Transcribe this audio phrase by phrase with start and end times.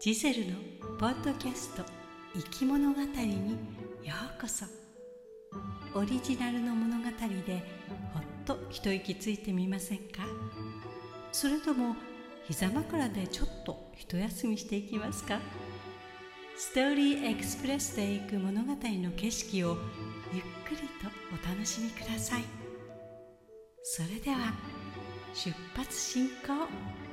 [0.00, 0.54] ジゼルの
[1.00, 1.82] ポッドキャスト
[2.32, 3.50] 「生き物語」に
[4.04, 4.64] ようこそ。
[5.92, 7.04] オリジナルの物語
[7.44, 7.64] で
[8.14, 10.22] ほっと一息ついてみませんか？
[11.32, 11.96] それとも
[12.44, 15.40] 膝枕でちょっと一休みしていきますか？
[16.56, 19.78] ストーリーエクスプレスで行く物語の景色を
[20.32, 22.44] ゆっくりとお楽しみください。
[23.82, 24.54] それでは
[25.34, 27.07] 出発進行。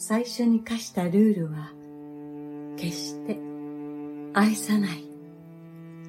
[0.00, 1.72] 最初に課したルールは、
[2.76, 3.36] 決して
[4.32, 5.02] 愛さない、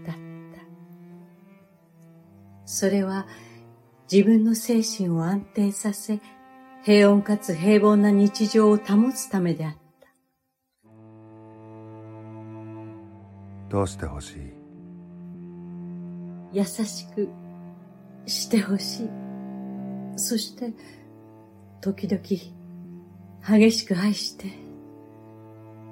[0.06, 0.22] だった。
[2.66, 3.26] それは
[4.10, 6.20] 自分の精神を安定させ、
[6.84, 9.80] 平穏かつ平凡な日常を保つためであった。
[13.70, 14.54] どうしてほしい？
[16.54, 17.28] 優しく
[18.28, 19.10] してほしい。
[20.16, 20.74] そして、
[21.82, 22.22] 時々、
[23.48, 24.48] 激しく愛して、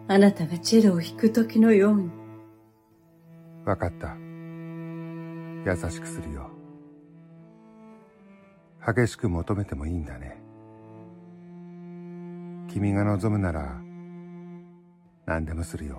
[0.07, 2.09] あなたがチェロを弾く時のように。
[3.65, 4.15] わかった。
[5.65, 6.49] 優しくするよ。
[8.85, 10.37] 激しく求めてもいいんだね。
[12.69, 13.81] 君が望むなら、
[15.25, 15.97] 何でもするよ。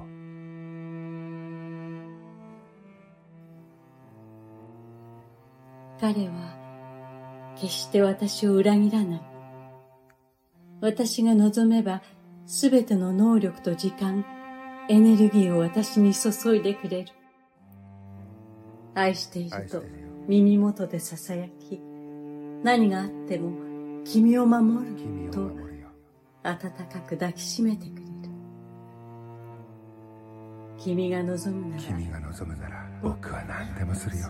[6.00, 9.37] 彼は、決して私を裏切らない。
[10.80, 12.02] 私が望めば、
[12.46, 14.24] すべての能力と時間、
[14.88, 17.12] エネルギーを私に注いでくれる。
[18.94, 19.82] 愛していると
[20.26, 21.80] 耳元で囁き、
[22.64, 25.50] 何があっても君を守ると
[26.42, 28.08] 温かく抱きしめてくれる。
[30.78, 34.28] 君が望むなら、君が望むなら僕は何でもするよ。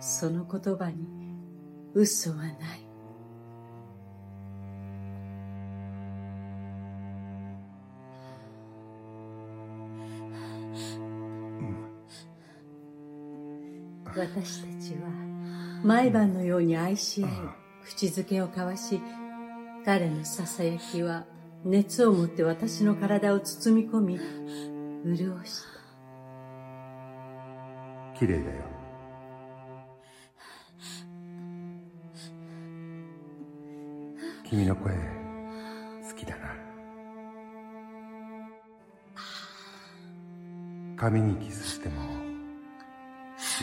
[0.00, 1.06] その言葉に
[1.94, 2.87] 嘘はない。
[14.16, 15.08] 私たちは
[15.84, 17.30] 毎晩のように愛し合い、
[17.84, 19.00] 口づけを交わし、
[19.84, 21.26] 彼のささやきは
[21.64, 24.18] 熱を持って私の体を包み込み、
[25.16, 25.68] 潤した。
[28.18, 28.62] 綺麗だよ。
[34.44, 34.98] 君の声、好
[36.16, 36.48] きだな。
[40.96, 42.02] 髪にキスしても、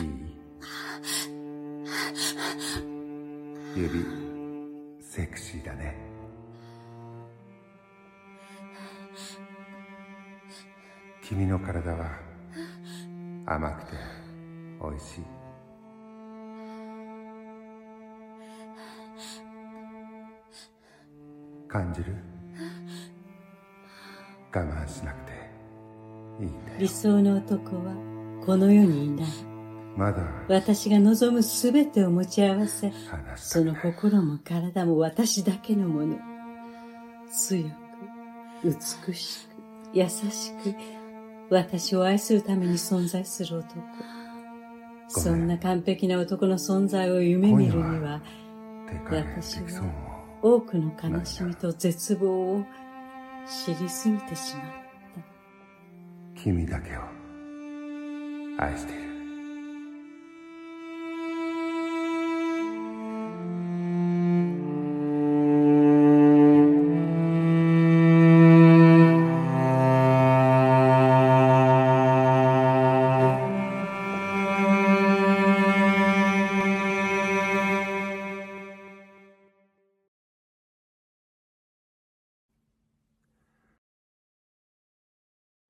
[0.00, 0.25] いい？
[3.76, 4.04] 指。
[5.00, 5.94] セクシーだね。
[11.22, 12.18] 君の体は
[13.46, 13.92] 甘くて
[14.80, 15.24] 美味しい。
[21.68, 22.14] 感じる？
[24.54, 25.32] 我慢しなくて
[26.40, 26.78] いいんだよ。
[26.78, 27.92] 理想の男は
[28.44, 29.26] この世にいない。
[30.48, 32.92] 私が望むすべてを持ち合わせ、
[33.36, 36.18] その心も体も私だけのもの。
[37.32, 37.70] 強く、
[38.64, 39.56] 美しく、
[39.94, 40.74] 優しく、
[41.50, 43.80] 私を愛するために存在する男。
[45.08, 48.20] そんな完璧な男の存在を夢見るには、
[49.10, 52.64] 私は多くの悲しみと絶望を
[53.46, 54.64] 知りすぎてしまっ
[56.34, 56.42] た。
[56.42, 57.00] 君だけを
[58.58, 59.05] 愛している。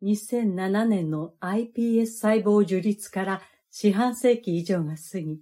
[0.03, 5.41] 2007年の iPS 細胞樹立から四半世紀以上が過ぎ、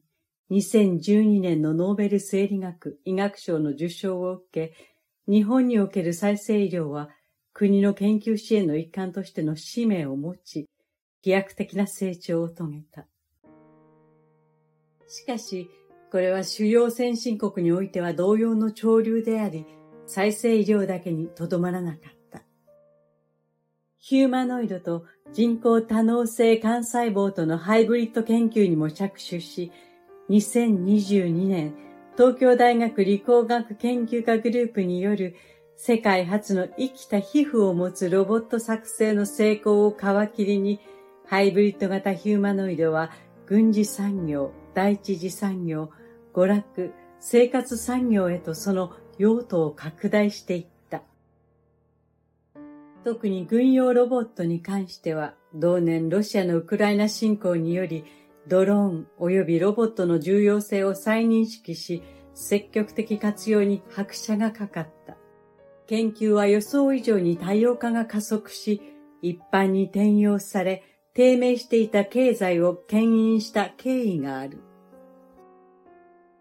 [0.51, 4.75] 2012年のノーベル生理学医学賞の受賞を受け、
[5.27, 7.11] 日本における再生医療は
[7.53, 10.69] 国の研究支援の一環としての使命を持ち、
[11.23, 13.06] 飛躍的な成長を遂げた。
[15.09, 15.71] しかし、
[16.12, 19.67] これは主要先進国においては同様の潮流であり、
[20.06, 22.24] 再生医療だけにとどまらなかった。
[24.06, 29.73] ヒューマノイドと人工多能性幹細胞とのハイブリッド研究にも着手し、
[30.29, 31.75] 2022年、
[32.15, 35.35] 東京大学理工学研究科グループによる
[35.77, 40.81] 世界初の生きた皮膚を持つロボット作成の成功を皮切りに、
[41.25, 43.11] ハイブリッド型ヒューマノイドは
[43.47, 45.89] 軍事産業、第一次産業、
[46.35, 50.74] 娯楽、生活産業へとその用途を拡大していった。
[53.05, 58.05] 特に軍用ロボットに関しては、同年ロシアのウクライナ侵攻により、
[58.49, 62.03] ドローン及びロボットの重要性を再認識し、
[62.33, 65.19] 積極的活用に拍車がかかった。
[65.87, 68.81] 研究は予想以上に多様化が加速し、
[69.21, 74.61] 一般に転用され、低迷していた経済を牽引した経緯がある。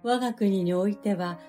[0.01, 1.39] 我が国においては、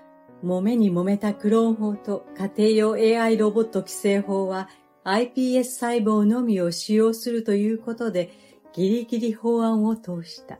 [0.44, 4.68] 揉めに揉めたクローン法と家庭用 AI ロボット規制法は
[5.04, 8.30] iPS 細胞のみを使用するということで
[8.72, 10.58] ギリギリ法案を通した。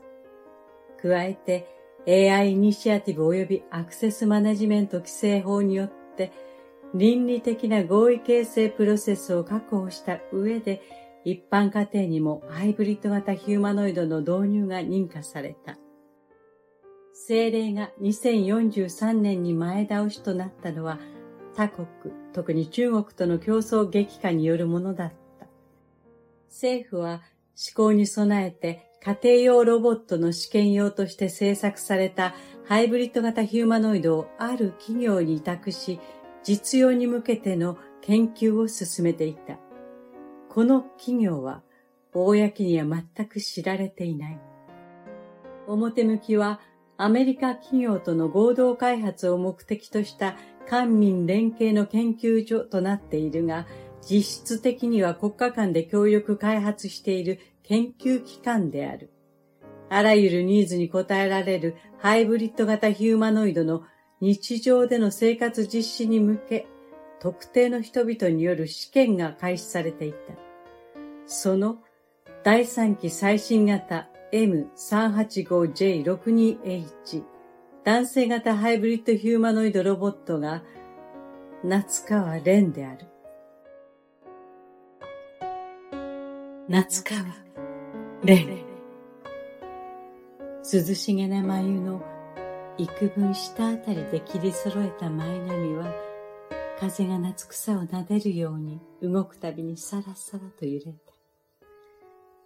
[1.01, 1.67] 加えて
[2.07, 6.31] AI イニシアティブ及びアクセスマネジメント規制法によって
[6.93, 10.81] 倫理的な合意形成プロセスを確保した上で
[11.25, 15.77] 一般家庭にもハイブリッド型ヒューマノイドの導入が認可された。
[17.13, 20.99] 政令が2043年に前倒しとなったのは
[21.55, 21.87] 他国、
[22.33, 25.47] 特に中国との競争激化によるものだった。
[26.49, 27.21] 政府は
[27.55, 32.33] 施行に備えて家庭用ロボットの試験用として製作された
[32.65, 35.99] ハイブリッド型ヒューマノイドをある企業に委託し、
[36.43, 39.59] 実用に向けての研究を進めていた。
[40.49, 41.61] この企業は、
[42.13, 44.39] 公には全く知られていない。
[45.67, 46.59] 表向きは、
[46.97, 50.35] アメリカ企業との合同開発を目的とした
[50.67, 53.65] 官民連携の研究所となっているが、
[54.01, 59.11] 実質的には国家間で協力開発している研究機関である。
[59.89, 63.83] あらゆるニーズに応えられるハイブリッド型ヒューマノイドの
[64.21, 66.67] 日常での生活実施に向け、
[67.19, 70.17] 特定の人々による試験が開始されていた。
[71.25, 71.79] その
[72.43, 77.23] 第3期最新型 M385J62H
[77.83, 80.63] 男性型ハイブリッドヒューマノイドロボットが
[81.63, 83.05] 夏川蓮である。
[86.67, 87.21] 夏川
[88.23, 88.65] 蓮。
[90.63, 92.01] 涼しげな眉の
[92.79, 95.93] 幾分下あたりで切り揃えた前髪は、
[96.79, 101.04] 風が夏草を撫でるように動くたびにさらさらと揺れた。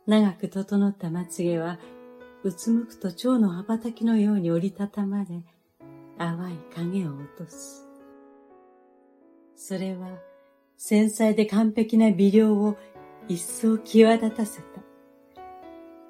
[0.09, 1.77] 長く整ったまつげは、
[2.41, 5.43] うつむくと蝶の羽ばたきのように折りたたまれ、
[6.17, 7.87] 淡い影を落とす。
[9.55, 10.17] それは、
[10.77, 12.75] 繊細で完璧な美容を
[13.27, 14.81] 一層際立たせた。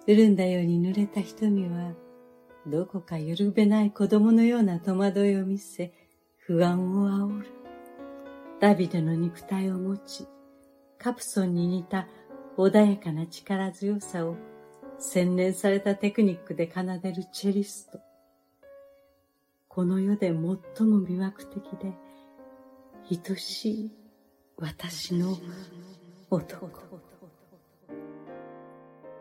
[0.07, 1.91] 潤んだように濡れた瞳は、
[2.67, 5.91] どこかゆるべない子供のような戸惑いを見せ、
[6.37, 7.47] 不安を煽る。
[8.61, 10.25] ダビデの肉体を持ち、
[10.97, 12.07] カプソンに似た
[12.59, 14.35] 穏やかな力強さを
[14.97, 18.01] 洗練されたテクニックで奏でるチェリスト。
[19.69, 21.93] この世で最も魅惑的で、
[23.09, 23.91] 愛しい
[24.57, 25.37] 私の
[26.29, 26.69] 男。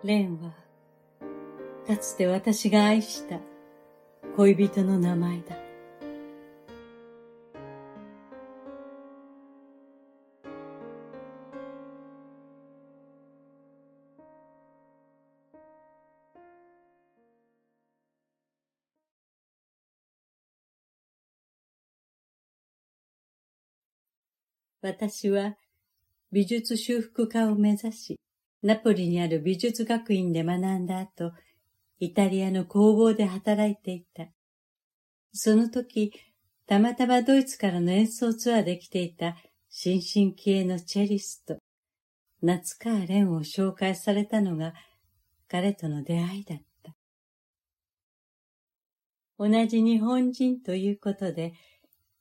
[0.03, 0.51] レンは、
[1.87, 3.39] かつて私が愛した
[4.37, 5.68] 恋人の名前だ。
[24.81, 25.57] 私は
[26.31, 28.21] 美術修復家を目指し、
[28.63, 31.33] ナポリにある美術学院で学んだ後、
[31.99, 34.27] イタリアの工房で働いていた。
[35.33, 36.13] その時、
[36.67, 39.37] たまたまドイツからの演奏ツアーで来ていた
[39.69, 41.59] 新進気鋭のチェリスト、
[42.41, 44.75] 夏川蓮を紹介されたのが
[45.49, 46.95] 彼との出会いだった。
[49.39, 51.55] 同じ日本人ということで、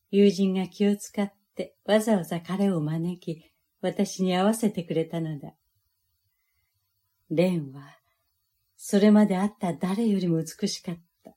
[0.09, 3.43] 友人が気を使っってわざわざ彼を招き、
[3.81, 5.55] 私に会わせてくれたのだ。
[7.29, 7.97] 蓮は
[8.77, 11.35] それまで会った誰よりも美しかった。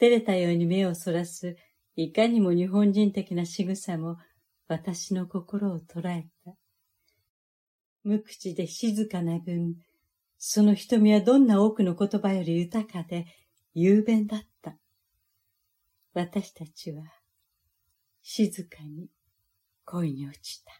[0.00, 1.56] 照れたように目をそらす、
[1.96, 4.16] いかにも日本人的な仕草も
[4.68, 6.54] 私の心を捉えた。
[8.04, 9.74] 無口で静かな分、
[10.38, 13.26] その瞳はどんな多くの言葉より豊かで
[13.74, 14.78] 雄弁だった。
[16.14, 17.04] 私たちは
[18.22, 19.08] 静かに
[19.84, 20.72] 恋に落ちた。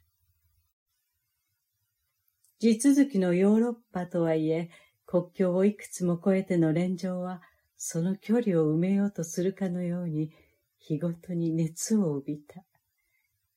[2.58, 4.70] 地続きのヨーロッパとはいえ、
[5.06, 7.40] 国境をいくつも越えての連城は、
[7.76, 10.32] その距離を埋めようとするかのように、
[10.78, 12.64] 日ごとに熱を帯びた。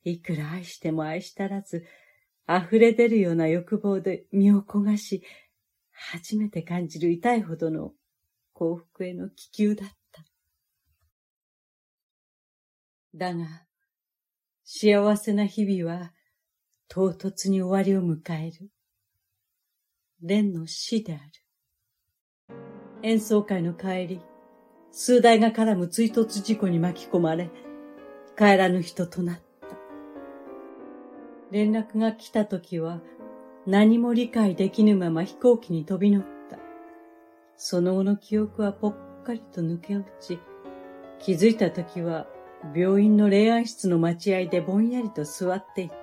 [0.03, 1.85] いくら愛しても愛したらず、
[2.47, 5.23] 溢れ出るような欲望で身を焦がし、
[5.91, 7.93] 初めて感じる痛いほどの
[8.53, 10.23] 幸福への気球だった。
[13.15, 13.65] だが、
[14.73, 16.13] 幸せな日々は
[16.87, 18.69] 唐突に終わりを迎える。
[20.21, 22.55] 蓮の死である。
[23.03, 24.21] 演奏会の帰り、
[24.89, 27.51] 数台が絡む追突事故に巻き込まれ、
[28.37, 29.41] 帰らぬ人となった。
[31.51, 33.01] 連絡が来た時は、
[33.67, 36.57] 何も理解できぬまま飛行機に飛び乗った。
[37.57, 40.39] その後の記憶はぽっかりと抜け落ち、
[41.19, 42.25] 気づいた時は
[42.75, 45.95] 病院の霊安室の待合でぼんやりと座っていた。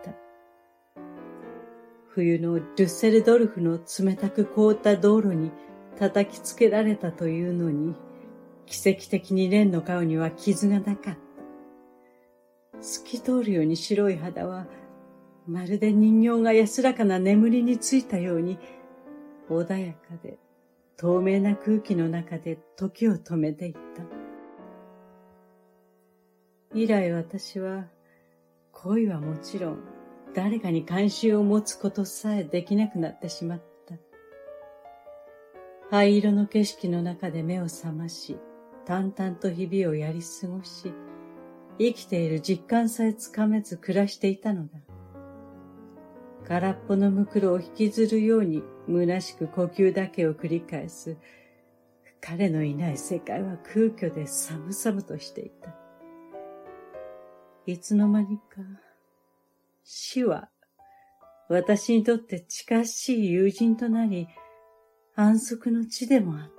[2.08, 5.52] 冬のデュッセルドルフの冷たく凍った道路に
[5.98, 7.94] 叩きつけられたというのに、
[8.66, 11.16] 奇跡的にレンの顔には傷がなかった。
[12.82, 14.66] 透き通るように白い肌は、
[15.46, 18.58] まるで人形が安らかな眠りについたように、
[19.48, 20.38] 穏やかで
[20.96, 24.27] 透明な空気の中で時を止めていった。
[26.74, 27.86] 以来私は、
[28.72, 29.78] 恋はもちろん、
[30.34, 33.94] 誰かに関心を持つことさえできなくなってしまった。
[35.90, 38.36] 灰色の景色の中で目を覚まし、
[38.84, 40.92] 淡々と日々をやり過ごし、
[41.78, 44.78] 生きている実感さえつかめず暮らしていたのだ。
[46.46, 51.16] 空っぽのむくろを引きずるように虚しく呼吸だけを繰り返す。
[52.20, 55.87] 彼のいない世界は空虚で寒々としていた。
[57.70, 58.62] いつの間にか、
[59.84, 60.48] 死は
[61.50, 64.26] 私にとって近しい友人となり、
[65.14, 66.52] 安息の地でもあった。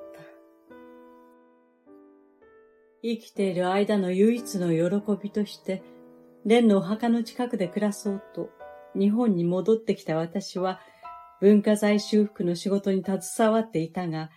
[3.02, 5.82] 生きている間の唯一の喜びとして、
[6.44, 8.52] 蓮のお墓の近くで暮らそうと、
[8.94, 10.80] 日本に戻ってきた私は、
[11.42, 14.30] 文化財修復の仕事に携わっていたが、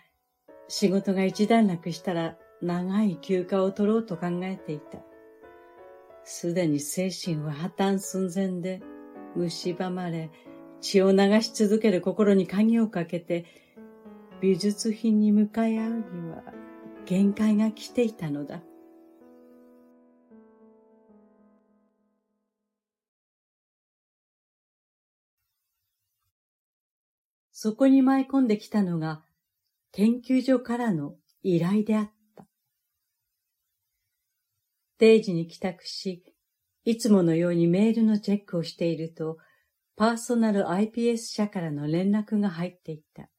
[0.67, 4.97] 仕事が一段落したら長い休暇を取ろうと考えていた。
[6.25, 8.81] すでに精神は破綻寸前で、
[9.35, 10.29] 蝕まれ、
[10.81, 13.45] 血を流し続ける心に鍵をかけて、
[14.41, 16.43] 美術品に向かい合うには
[17.05, 18.61] 限界が来ていたのだ。
[27.51, 29.23] そこに舞い込んできたのが、
[29.93, 32.12] 研究所からの依頼であった
[35.03, 35.07] た。
[35.07, 36.23] 定時に帰宅し、
[36.85, 39.37] いつものようにメールのチェックをしていると、
[39.95, 43.29] パーソナル iPS 社からの連絡が入っていた。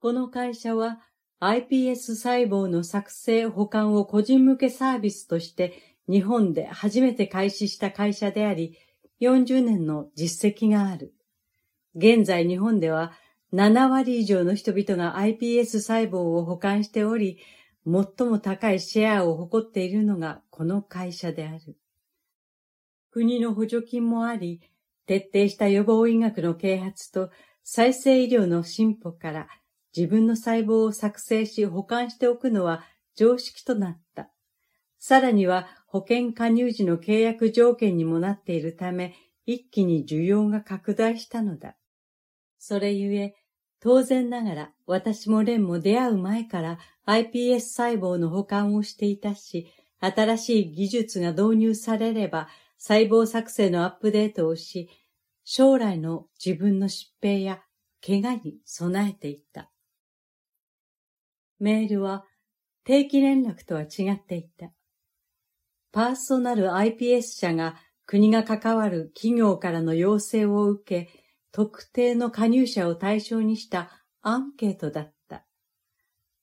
[0.00, 1.00] この会社は
[1.40, 8.76] iPS 細胞の作成保管を個人向けサービスとして日本で初めて開始した会社であり、
[9.20, 11.14] 40年の実績がある。
[11.94, 13.12] 現在日本では
[13.52, 17.38] 7割以上の人々が iPS 細胞を保管しており、
[17.86, 21.76] 最も高いシェアを誇っているのがこの会社である。
[23.10, 24.60] 国の補助金もあり、
[25.06, 27.30] 徹底した予防医学の啓発と
[27.64, 29.48] 再生医療の進歩から
[29.96, 32.84] 自分の細胞を作成し保管しておくのは
[33.16, 34.30] 常識となった。
[34.98, 39.14] さらには保険加入時の契約条件にもなっているため、
[39.46, 41.76] 一気に需要が拡大したのだ。
[42.58, 43.34] それゆえ、
[43.80, 54.88] 当然ながら私も蓮も出会う前から iPS 細胞の保管をしていたし、新しい技術が導入されれば細胞作成のアップデートをし、
[55.44, 57.60] 将来の自分の疾病や
[58.06, 59.70] 怪我に備えていった。
[61.58, 62.24] メールは
[62.84, 64.70] 定期連絡とは違っていた。
[65.92, 71.19] パーソナル iPS 社が国が関わる企業からの要請を受け、
[71.52, 73.90] 特定の加入者を対象にした
[74.22, 75.44] アンケートだった。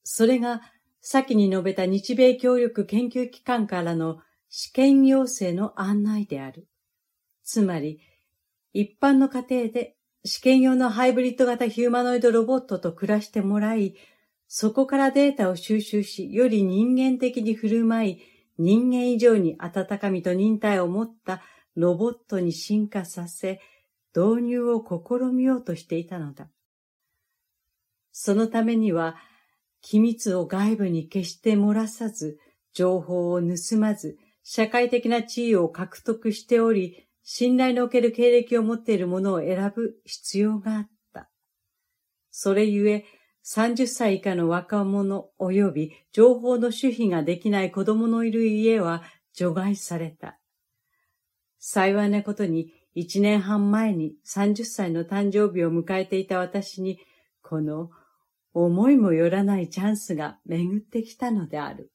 [0.04, 0.62] それが
[1.02, 6.68] 先に述べた日米協力研究機関からの試験要請の案内である。
[7.44, 8.00] つまり、
[8.74, 9.96] 一般の家庭で
[10.26, 13.96] 試験用のハイブリッド型ヒューマノイドロボットと暮らしてもらい、
[14.48, 18.22] そこからデータを収集し、より人間的に振る舞い、
[18.58, 21.42] 人間以上に温かみと忍耐を持った
[21.76, 23.60] ロボットに進化させ、
[24.18, 26.50] 導入を試みようとしていたのだ。
[28.12, 29.16] そのためには、
[29.82, 32.40] 機密を外部に決して漏らさず、
[32.74, 41.30] 情報を盗まず、社会的な地位を獲得しており、信頼のおける経歴を持っているものを選ぶ必要があった。
[42.32, 43.06] それゆえ、
[43.46, 50.40] 30歳以下の若者及び情報の守秘ができない子供のいる家は除外された。
[51.60, 57.00] 幸いなことに1年半前に30歳の誕生日を迎えていた私に、
[57.44, 57.92] この
[58.56, 61.92] 思いもよらないチャンスが巡ってきたのである。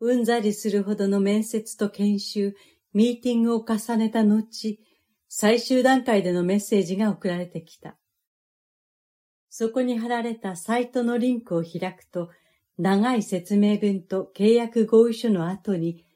[0.00, 2.56] うんざりするほどの面接と研修、
[2.94, 4.80] ミーティングを重ねた後、
[5.28, 7.98] 最終段階でのメッセージが送られてきた。
[9.50, 12.30] そこに貼られたサイトのリンクを開くと、
[12.78, 16.06] 長い説明文と契約合意書の後に、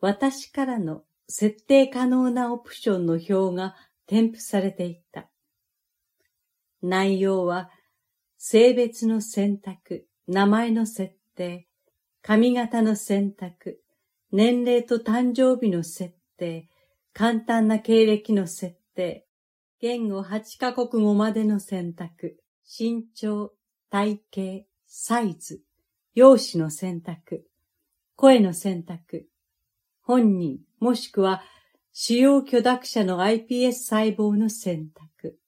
[0.00, 5.28] 私からの設定可能なオプションの表が添付されていった。
[6.82, 7.70] 内容は、
[8.38, 11.68] 性別の選択、名前の設定、
[12.22, 13.82] 髪型の選択、
[14.32, 16.68] 年齢と誕生日の設定、
[17.12, 19.26] 簡単な経歴の設定、
[19.80, 23.52] 言語8カ国語までの選択、身長、
[23.90, 25.60] 体型、サイズ、
[26.14, 27.44] 容姿の選択、
[28.16, 29.26] 声の選択、
[30.00, 31.42] 本人もしくは
[31.92, 35.38] 主要許諾者の iPS 細胞の選択。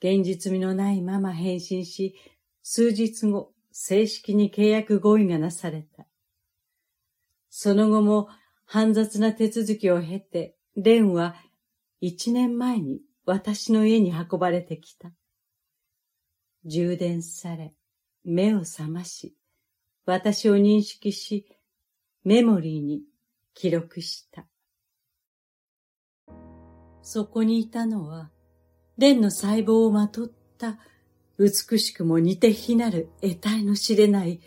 [0.00, 2.14] 現実味のないまま返信し、
[2.62, 6.06] 数日後、正式に契約合意がなされた。
[7.48, 8.28] その後も
[8.66, 11.36] 煩雑な手続きを経て、レンは
[12.00, 15.12] 一年前に私の家に運ばれてきた。
[16.64, 17.74] 充電され、
[18.24, 19.36] 目を覚まし、
[20.04, 21.46] 私を認識し、
[22.24, 23.02] メモリーに
[23.54, 24.46] 記録した。
[27.02, 28.30] そこにいたのは、
[28.96, 30.78] 蓮の細胞をまとった
[31.38, 34.40] 美しくも似て非なる得体の知れない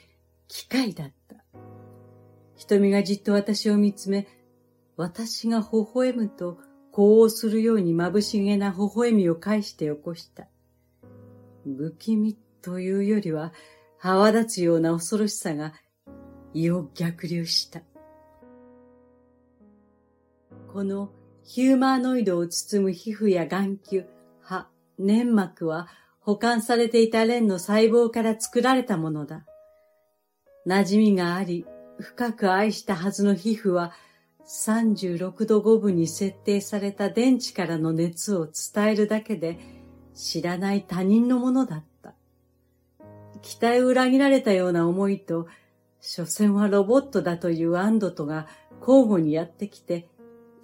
[0.47, 1.43] 機械だった。
[2.55, 4.27] 瞳がじっと私を見つめ、
[4.95, 6.59] 私が微笑むと、
[6.91, 10.47] 呼応するように眩しげな微笑みを返して起こした。
[11.63, 13.53] 不気味というよりは、
[14.01, 15.73] 泡立つような恐ろしさが
[16.53, 17.81] 胃を逆流した。
[20.77, 21.09] この
[21.43, 24.05] ヒューマノイドを包む皮膚や眼球、
[24.43, 24.67] 歯、
[24.99, 25.87] 粘膜は
[26.19, 29.43] 保管されていた蓮の細胞から作られたものだ。
[30.67, 31.65] 馴染みがあり、
[31.99, 33.91] 深く愛したはずの皮膚は
[34.45, 39.57] 36度5分に設定された電池からの熱を伝えるだけで
[40.13, 42.13] 知らない他人のものだった。
[43.41, 45.47] 期待を裏切られたような思いと、
[46.01, 48.45] 所詮はロボットだという安堵とが
[48.79, 50.07] 交互にやってきて、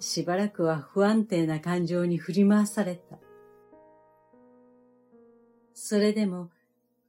[0.04, 3.18] しばらくは不安定な感情に振り回された。
[5.72, 6.50] それでも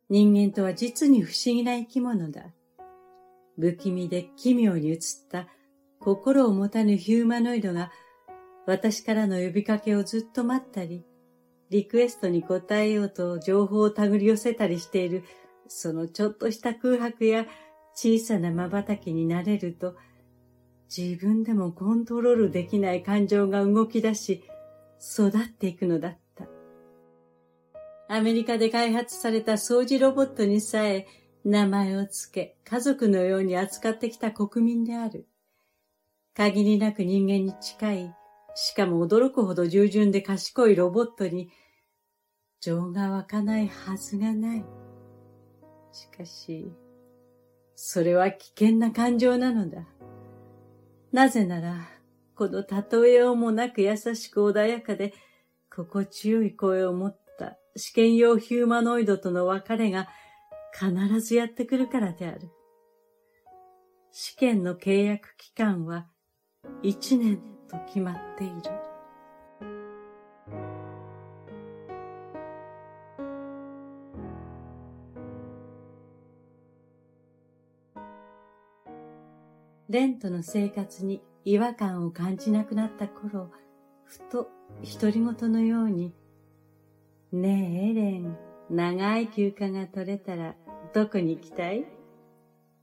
[0.09, 2.53] 人間とは実に不思議な生き物だ。
[3.57, 4.97] 不気味で奇妙に映っ
[5.29, 5.47] た
[5.99, 7.91] 心を持たぬヒューマノイドが
[8.65, 11.03] 私からの呼びかけをずっと待ったり、
[11.69, 15.23] リクエストに応えようと情報を手繰り寄せたりしている、
[15.67, 17.45] そのちょっとした空白や
[17.93, 19.95] 小さな瞬きになれると、
[20.89, 24.43] 自分でもコントロールできない感情が動き出し、
[24.99, 26.47] 育っていくのだった。
[28.07, 31.07] アメリカで開発された掃除ロボットにさえ
[31.43, 35.27] 名前をつけ、家族のように扱ってきた国民である。
[36.35, 38.15] 限りなく人間に近い、
[38.55, 41.49] しかも驚くほど従順で賢いロボットに、
[42.61, 44.65] 情が湧かないはずがない。
[45.91, 46.71] しかし、
[47.75, 49.85] それは危険な感情なのだ。
[51.15, 51.87] なぜなら、
[52.35, 55.13] この例えようもなく優しく穏やかで、
[55.73, 60.09] 心地よい声を持った試験用ヒューマノイドとの別れが
[60.77, 62.51] 必ずやってくるからである。
[64.11, 66.07] 試験の契約期間は
[66.83, 68.84] 1年と決まっている。
[79.95, 83.49] レンとの生活に違和感を感じなくなった頃、
[84.03, 84.49] ふと
[84.99, 86.13] 独り言のように、
[87.31, 88.37] ねえエレン、
[88.69, 90.55] 長い休暇が取れたら
[90.93, 91.85] どこに行きたい？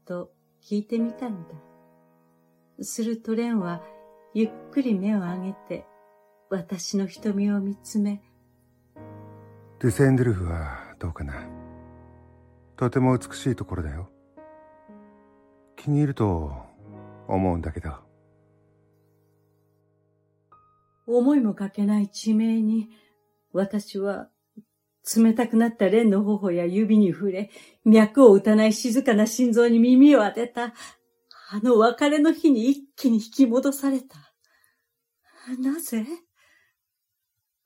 [0.07, 0.31] と
[0.63, 1.55] 聞いてみたのだ。
[2.81, 3.83] するとレンは
[4.33, 5.85] ゆっくり目を上げて
[6.49, 8.23] 私の瞳を見つめ
[9.81, 11.47] デュセンドルフはどうかな？
[12.79, 14.09] とても美しいところだよ。
[15.77, 16.72] 気に入ると
[17.29, 17.93] 思うんだけど
[21.07, 22.89] 思いもかけない地名に
[23.53, 24.29] 私は
[25.17, 27.51] 冷たくなった蓮の頬や指に触れ、
[27.85, 30.67] 脈を打たない静かな心臓に耳を当てた、
[31.51, 34.17] あの別れの日に一気に引き戻された。
[35.59, 36.07] なぜ？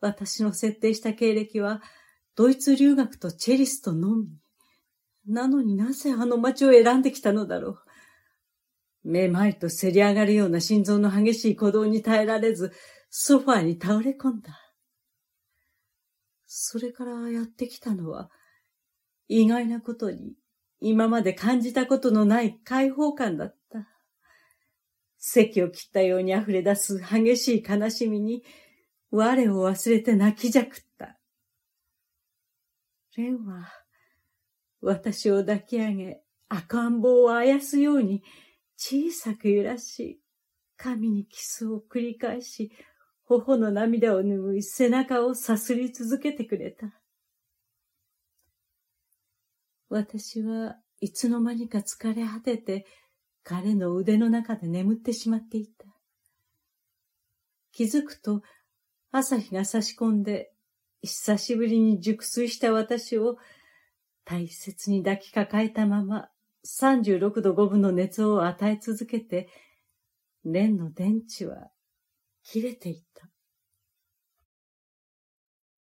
[0.00, 1.82] 私の設定した経歴は、
[2.36, 4.28] ドイツ留学とチェリストのみ。
[5.26, 7.78] なのになぜあの街を選んできたのだろう？
[9.06, 12.72] めまいとせり上がるような心臓の激しい鼓動に耐えられず、
[13.08, 14.60] ソファーに倒れ込んだ。
[16.46, 18.30] それからやってきたのは、
[19.28, 20.34] 意外なことに、
[20.80, 23.88] 今まで感じたことのない解放感だった。
[25.18, 28.42] 席を切ったように溢れ出す激しい悲しみに、
[29.12, 31.16] 我を忘れて泣きじゃくった。
[33.16, 33.68] レンは、
[34.80, 38.22] 私を抱き上げ、赤ん坊をあやすように
[38.76, 40.20] 小さく揺らし、
[40.76, 42.70] 神にキスを繰り返し、
[43.24, 47.00] 頬の涙を拭い背中をさすり続けてくれた。
[49.88, 52.86] 私はいつの間にか疲れ果てて
[53.42, 55.86] 彼の腕の中で眠ってしまっていた。
[57.72, 58.42] 気づくと
[59.10, 60.52] 朝日が差し込んで
[61.02, 63.38] 久しぶりに熟睡した私を
[64.24, 66.28] 大切に抱きかかえたまま
[66.66, 69.48] 36度5分の熱を与え続けて、
[70.44, 71.70] 蓮の電池は
[72.42, 73.28] 切れていた。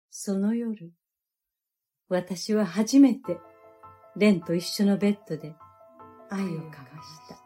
[0.09, 0.91] その夜、
[2.09, 3.39] 私は初めて、
[4.17, 5.55] レンと一緒のベッドで
[6.29, 7.41] 愛を交わした。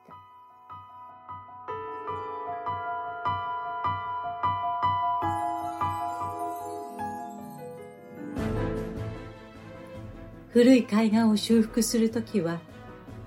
[10.50, 12.62] 古い海岸を修復するときは、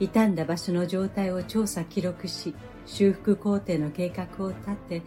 [0.01, 2.55] 傷んだ場所の状態を調査記録し、
[2.87, 5.03] 修復工程の計画を立て、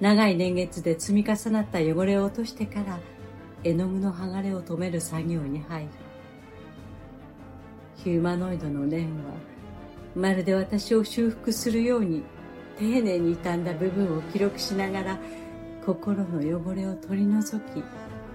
[0.00, 3.00] 長い年月で積み重なった汚れを落としてから
[3.64, 5.88] 絵の具の剥がれを止める作業に入る。
[7.96, 9.32] ヒューマノイドのレンは
[10.14, 12.22] まるで私を修復するように
[12.78, 15.18] 丁寧に傷んだ部分を記録しながら
[15.84, 17.82] 心の汚れを取り除き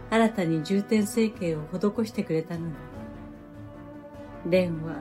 [0.10, 2.76] 新たに重点整形を施してくれたのだ。
[4.50, 4.96] レンは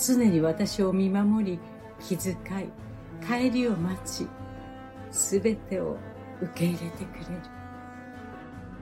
[0.00, 1.58] 常に私を見守り
[2.00, 4.28] 気遣い帰りを待ち
[5.10, 5.96] すべてを
[6.40, 7.42] 受け入れてくれる。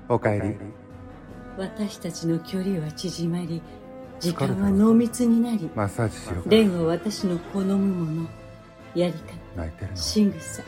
[0.08, 0.56] おかえり。
[1.56, 3.62] 私たちの距離は縮まり
[4.20, 8.28] 時間は濃密になりマッサージしようレンは私の好むもの
[8.94, 9.14] やり
[9.56, 10.62] 方仕草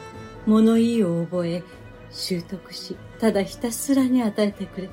[0.47, 1.63] 物言いを覚え
[2.11, 4.93] 習得しただひたすらに与えてくれた。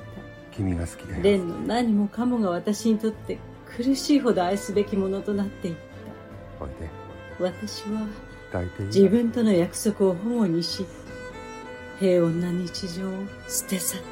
[0.52, 1.22] 君が好きだよ。
[1.22, 3.38] レンの何もかもが私にとって
[3.76, 5.74] 苦しいほど愛すべきものとなっていっ
[6.58, 6.64] た。
[6.64, 6.88] おいで。
[7.38, 8.06] 私は
[8.86, 10.86] 自分との約束を保護にし
[12.00, 13.12] 平穏な日常を
[13.46, 14.06] 捨て去った。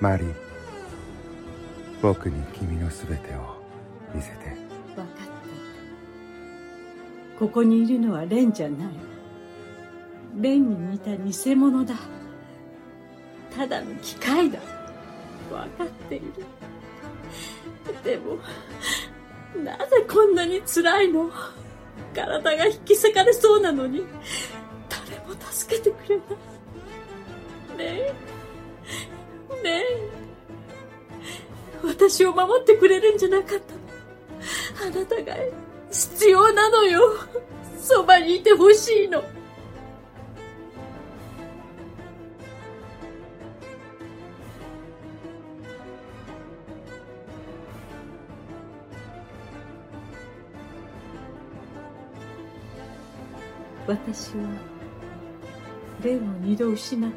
[0.00, 0.32] マリー
[2.00, 3.60] 僕に君の全てを
[4.14, 4.36] 見せて。
[4.94, 5.18] 分かった。
[7.38, 8.88] ここにいるのはレンじゃない。
[10.40, 11.96] レンに似た偽物だ。
[13.56, 14.60] ただの機械だ。
[15.50, 16.26] 分かっている
[18.04, 18.38] でも
[19.62, 21.30] なぜこんなに辛いの？
[22.14, 24.04] 体が引き裂かれそうなのに。
[24.88, 26.26] 誰も助けてくれない。
[27.78, 28.14] ね
[29.60, 29.62] え。
[29.62, 30.08] ねえ。
[31.84, 34.88] 私を守ってくれるんじゃなかったの。
[34.88, 35.36] あなたが
[35.90, 37.00] 必要なのよ。
[37.80, 39.22] そばにいてほしいの。
[53.88, 54.44] 私は
[56.04, 57.16] 霊を二度失った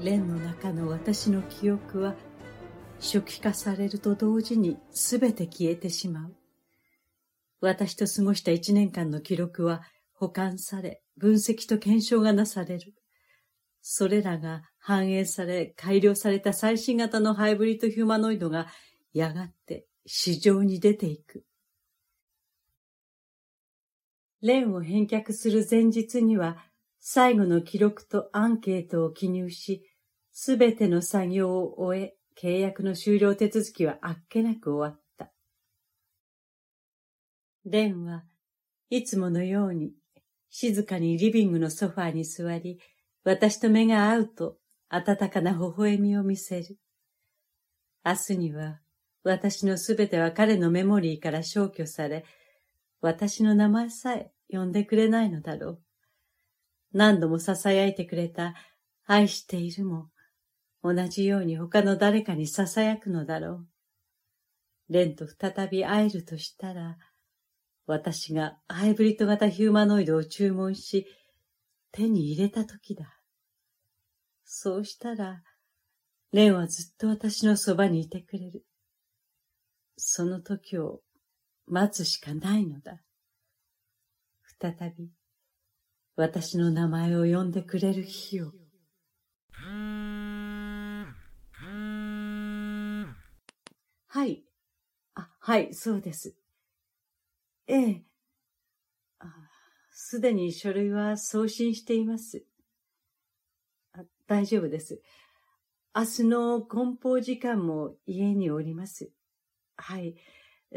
[0.00, 2.16] 蓮の中の私の記憶は
[2.98, 6.34] 初期化されると同時に全て消えてしまう。
[7.60, 12.94] 私と過ごした一年間の記録は保管され、分析と検証がなされる。
[13.80, 18.66] それらが反映され、改良された最新型のハイブリッドヒューマノイドが
[19.12, 21.44] やがて市場に出ていく。
[24.42, 26.56] レンを返却する前日には、
[26.98, 29.88] 最後の記録とアンケートを記入し、
[30.32, 35.30] すべての作業を終え、契約の終了手続きはあっけなく終わった。
[37.64, 38.24] レンは
[38.90, 39.92] いつものように
[40.50, 42.80] 静かにリビングのソファーに座り、
[43.24, 46.76] 私と目が合うと温かな微笑みを見せる。
[48.04, 48.80] 明日には
[49.22, 52.24] 私のすべては彼のメモリーから消去され、
[53.02, 55.82] 私の名前さえ呼んでくれないのだろう。
[56.92, 58.54] 何度も囁いてくれた
[59.06, 60.08] 愛しているも
[60.82, 63.66] 同じように他の誰かに囁くのだろう。
[64.88, 66.96] レンと再び会えるとしたら、
[67.86, 71.06] 私がハイブリッド型ヒューマノイドを注文し、
[71.90, 73.18] 手に入れた時だ。
[74.44, 75.42] そうしたら、
[76.32, 78.64] レンはずっと私のそばにいてくれる。
[79.96, 81.00] その時を
[81.72, 83.00] 待つしかないのだ。
[84.60, 85.10] 再び、
[86.16, 88.52] 私の名前を呼んでくれる日を。
[94.06, 94.44] はい。
[95.14, 96.36] あ、はい、そうです。
[97.66, 98.04] ええ。
[99.92, 102.44] すでに書類は送信しています。
[103.94, 105.00] あ大丈夫です。
[105.94, 109.10] 明日の梱包時間も家におります。
[109.76, 110.16] はい。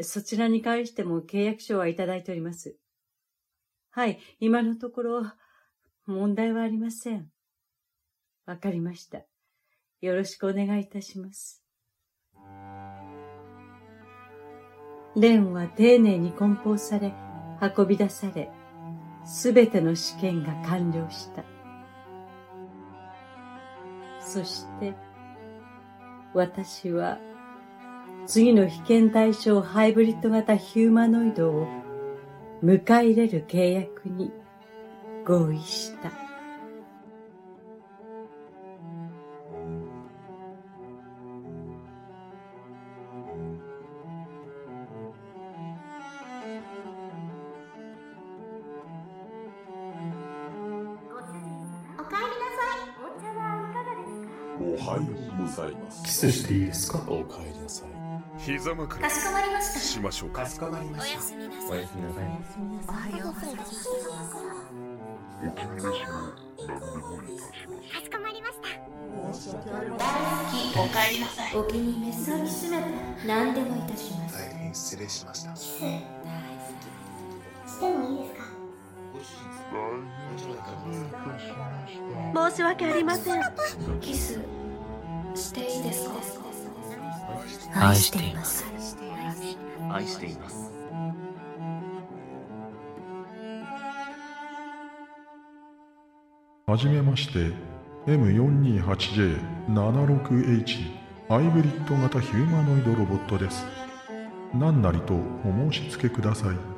[0.02, 2.76] そちらに関しても契約書はいただいております。
[3.90, 4.18] はい。
[4.40, 5.32] 今のところ、
[6.06, 7.30] 問題はありません。
[8.44, 9.22] わかりました。
[10.00, 11.62] よろしくお願いいたします。
[15.16, 17.14] レンは丁寧に梱包され、
[17.76, 18.50] 運び出され、
[19.24, 21.42] すべての試験が完了した。
[24.20, 24.94] そして、
[26.34, 27.18] 私は、
[28.26, 31.66] 次の被験対象ハイブリッド型ヒューマノイドを
[32.62, 34.32] 迎え入れる契約に
[35.24, 36.10] 合意した。
[56.04, 56.98] キスしていいですか？
[57.08, 58.05] お帰りなさい
[58.38, 59.80] 膝枕かしこまりました。
[59.80, 60.42] しましょうか。
[60.42, 61.12] かしこまりました。
[61.12, 61.70] おやすみなさい。
[61.70, 62.24] おやすみなさい。
[62.88, 63.54] おはようござい。
[63.56, 66.44] ますお気に召しも何でもいたし
[66.86, 67.50] ます
[67.90, 68.68] かしこまりました。
[68.68, 68.92] 大
[69.66, 70.78] 好き。
[70.78, 71.56] お帰りなさい。
[71.56, 72.84] お気に召さきしめて
[73.26, 74.38] 何でもいたします。
[74.38, 75.50] 大変失礼しました。
[75.50, 75.64] 大好き
[77.70, 78.34] してもいいです。
[78.34, 78.56] か
[82.50, 83.40] 申し訳ありません
[87.78, 88.64] 愛しています。
[89.92, 90.70] 愛しています。
[96.66, 97.52] はじめまして
[98.06, 103.64] M428J76H ハイブリッド型ヒューマノイドロボットです。
[104.54, 105.22] 何なりとお
[105.70, 106.75] 申し付けください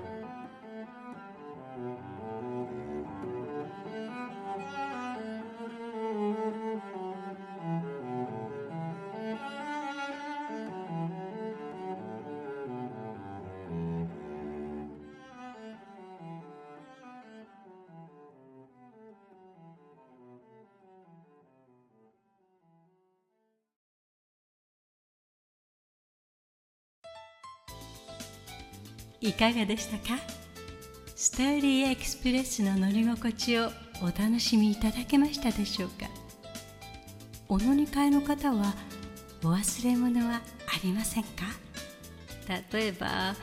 [29.28, 30.18] いかがでしたか？
[31.14, 36.06] ストーリーエクスプレスの乗り心地をお楽しみいただけましたでしょうか？
[37.46, 38.72] お乗り換えの方は
[39.44, 40.40] お忘れ物はあ
[40.82, 41.44] りませんか？
[42.72, 43.34] 例えば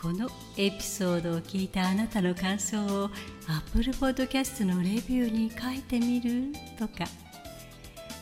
[0.00, 3.10] このエピソードを聞いたあなたの感想を
[3.48, 6.52] Apple Podcast のレビューに書いてみる？
[6.78, 7.10] とか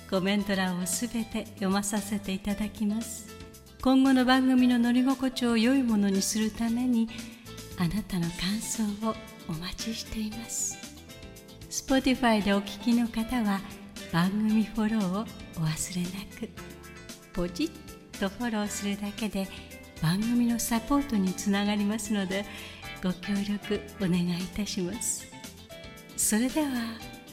[0.09, 3.36] コメント欄をすべて読まさせていただきます。
[3.87, 7.09] 今後の番組の乗り心地を良いものにするために
[7.79, 9.15] あなたの感想を
[9.49, 10.77] お待ちしています。
[11.71, 13.61] Spotify でお聞きの方は
[14.13, 16.51] 番組フォローをお忘れなく。
[17.33, 19.47] ポチッとフォローするだけで
[20.03, 22.45] 番組のサポートにつながりますので
[23.05, 25.29] ご協力お願いいたします。
[26.17, 26.67] それでは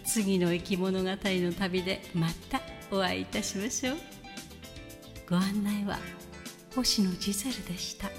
[0.06, 2.62] 次の生き物語の旅でまた
[2.92, 3.98] お会いいたしましょう。
[5.28, 5.98] ご案内は
[6.76, 8.10] 星野ジゼルでした。